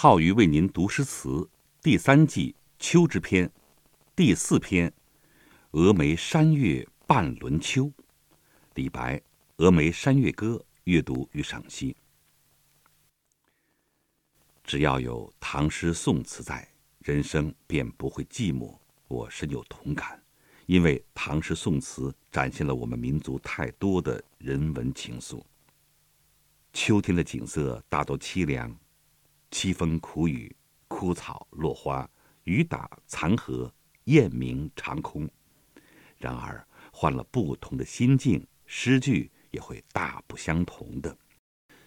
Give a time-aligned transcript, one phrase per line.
[0.00, 1.50] 浩宇为您读诗词
[1.82, 3.50] 第三季秋之篇
[4.14, 4.88] 第四篇
[5.76, 7.86] 《峨眉山月半轮秋》，
[8.74, 9.16] 李白
[9.56, 11.96] 《峨眉山月歌》阅读与赏析。
[14.62, 16.68] 只要有唐诗宋词在，
[17.00, 18.78] 人生便不会寂寞。
[19.08, 20.22] 我深有同感，
[20.66, 25.42] 因为唐诗宋词展现了我们民族太多的人文情愫。
[26.72, 28.72] 秋天的景色大多凄凉。
[29.50, 30.54] 凄风苦雨，
[30.88, 32.08] 枯草落花，
[32.44, 33.72] 雨打残荷，
[34.04, 35.28] 雁鸣长空。
[36.16, 41.16] 然而，换了不同的心境，诗句也会大不相同的。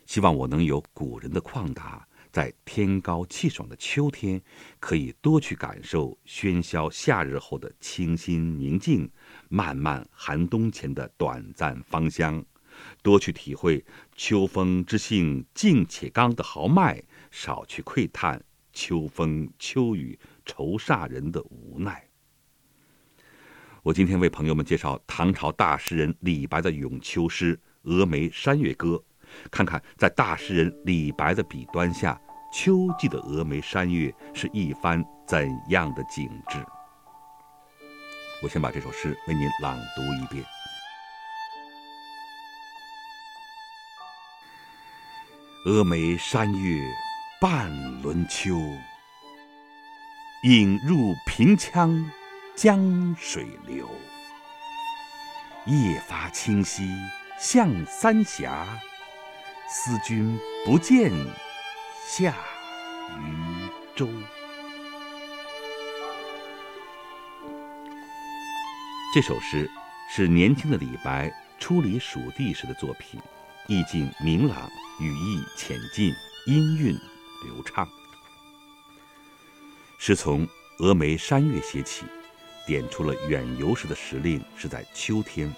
[0.05, 4.41] 希望我能有古人的旷达，在天高气爽的秋天，
[4.79, 9.09] 可以多去感受喧嚣夏日后的清新宁静，
[9.49, 12.43] 漫漫寒冬前的短暂芳香，
[13.03, 13.85] 多去体会
[14.15, 17.01] 秋风之性静且刚的豪迈。
[17.31, 18.39] 少去窥探
[18.71, 22.07] 秋风秋雨愁煞人的无奈。
[23.81, 27.59] 我今天为朋友们介绍唐朝大诗人李白的咏秋诗
[27.89, 28.89] 《峨眉山月歌》，
[29.49, 32.21] 看看在大诗人李白的笔端下，
[32.53, 36.63] 秋季的峨眉山月是一番怎样的景致。
[38.43, 40.45] 我先把这首诗为您朗读一遍：
[45.65, 46.83] 峨眉山月。
[47.41, 47.71] 半
[48.03, 48.55] 轮秋，
[50.43, 52.05] 影入平羌
[52.55, 53.89] 江水流。
[55.65, 56.87] 夜发清溪
[57.39, 58.67] 向三峡，
[59.67, 61.11] 思君不见
[62.07, 62.35] 下
[63.17, 64.07] 渝州。
[69.15, 69.67] 这首诗
[70.13, 73.19] 是年轻的李白初离蜀地时的作品，
[73.65, 74.69] 意境明朗，
[74.99, 76.13] 语意浅近，
[76.45, 76.95] 音韵。
[77.43, 77.87] 流畅。
[79.97, 80.47] 是从
[80.79, 82.05] 峨眉山月写起，
[82.65, 85.53] 点出了远游时的时令是在秋天。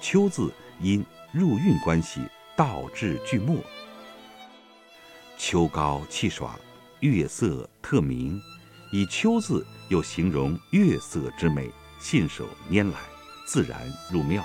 [0.00, 2.20] 秋字因入韵关系
[2.56, 3.62] 倒置句末。
[5.36, 6.58] 秋高气爽，
[7.00, 8.40] 月色特明，
[8.92, 12.98] 以秋字又形容月色之美，信手拈来，
[13.46, 14.42] 自然入妙。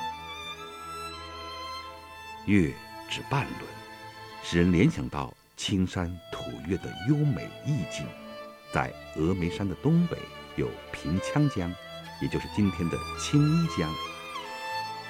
[2.46, 2.74] 月
[3.10, 3.62] 指半轮，
[4.44, 5.34] 使人联想到。
[5.64, 8.04] 青山吐月的优美意境，
[8.74, 10.18] 在峨眉山的东北
[10.56, 11.72] 有平羌江，
[12.20, 13.88] 也就是今天的青衣江。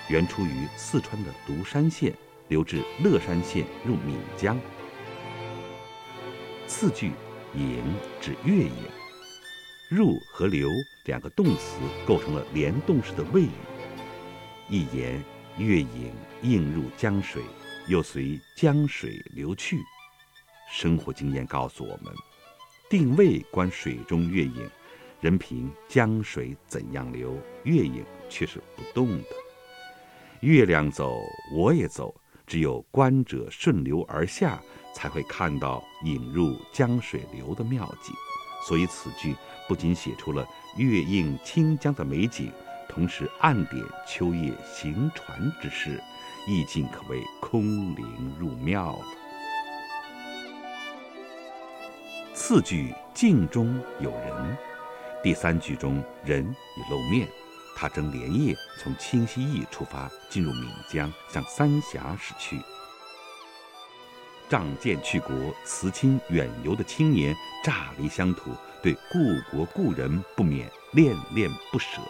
[0.10, 2.14] 原出于四川的独山县，
[2.50, 4.60] 流至乐山县入岷江。
[6.68, 7.14] 四句
[7.56, 7.82] “影”
[8.20, 8.90] 指月影，
[9.90, 10.68] 入和流
[11.06, 13.52] 两个动词构成了联动式的谓语。
[14.68, 15.24] 一言
[15.58, 17.42] 月影映入江水，
[17.88, 19.80] 又随江水流去。
[20.72, 22.14] 生活经验告诉我们，
[22.90, 24.70] 定位观水中月影，
[25.20, 29.28] 任凭江水怎样流，月影却是不动的。
[30.40, 31.20] 月亮走，
[31.54, 32.16] 我也走，
[32.48, 34.62] 只有观者顺流而下，
[34.96, 38.16] 才会看到引入江水流的妙境。
[38.66, 39.36] 所以此句
[39.68, 42.50] 不仅写出了月映清江的美景，
[42.88, 46.02] 同时暗点秋夜行船之事，
[46.48, 49.21] 意境可谓空灵入妙了。
[52.52, 54.58] 四句镜中有人，
[55.24, 57.26] 第三句中人已露面，
[57.78, 62.60] 他正连夜从清溪驿出发，进入岷江，向三峡驶去。
[64.50, 68.52] 仗剑去国、辞亲远游的青年，乍离乡土，
[68.84, 69.20] 对故
[69.50, 72.02] 国故人不免恋恋不舍。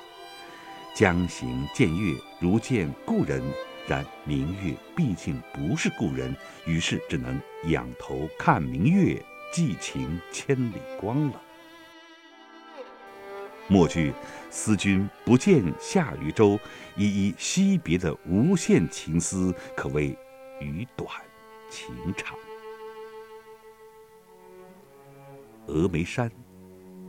[0.95, 3.43] 将行见月，如见故人，
[3.87, 6.35] 然明月毕竟不是故人，
[6.65, 9.23] 于是只能仰头看明月。
[9.51, 11.41] 寄情千里光了。
[13.67, 14.13] 末句
[14.49, 16.59] “思君不见下渝州”，
[16.97, 20.17] 依依惜别的无限情思，可谓
[20.59, 21.07] 语短
[21.69, 22.37] 情长。
[25.67, 26.29] 峨眉山、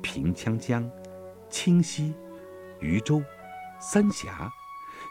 [0.02, 0.88] 平羌江、
[1.50, 2.14] 清溪、
[2.81, 3.20] 渔舟、
[3.81, 4.49] 三峡，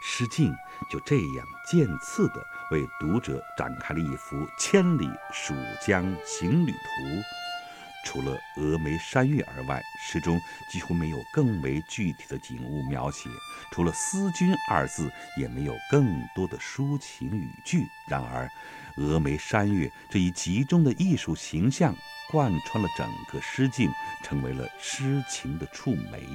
[0.02, 0.50] 诗境
[0.90, 2.42] 就这样渐次的。
[2.72, 5.54] 为读者展开了一幅千里蜀
[5.86, 7.22] 江行旅图。
[8.04, 13.28] 除了峨眉山月而外，诗中几乎没有更为具体的景物描写。
[13.70, 17.86] 除了“思君”二字，也没有更多的抒情语句。
[18.08, 18.50] 然而，
[18.96, 21.94] 峨眉山月这一集中的艺术形象，
[22.30, 23.88] 贯穿了整个诗境，
[24.24, 26.26] 成为了诗情的触媒。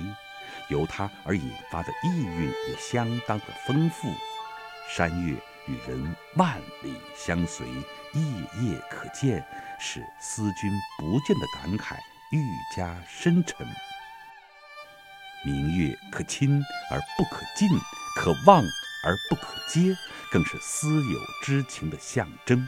[0.69, 4.07] 由它而引发的意蕴也相当的丰富。
[4.95, 5.35] 山月。
[5.67, 7.67] 与人万里相随，
[8.13, 8.21] 夜
[8.61, 9.45] 夜可见，
[9.79, 11.95] 使思君不见的感慨
[12.31, 12.41] 愈
[12.75, 13.67] 加深沉。
[15.45, 17.69] 明月可亲而不可近，
[18.15, 18.63] 可望
[19.05, 19.95] 而不可接，
[20.31, 22.67] 更是思友之情的象征。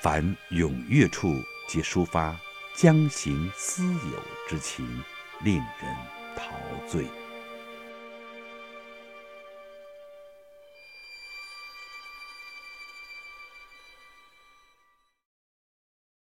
[0.00, 1.34] 凡咏月处，
[1.68, 2.36] 皆抒发
[2.76, 5.02] 将行思友之情，
[5.42, 5.96] 令人
[6.36, 6.52] 陶
[6.88, 7.06] 醉。